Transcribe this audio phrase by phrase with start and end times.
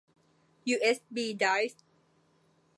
[0.69, 1.83] ยูเอสบีไดรฟ์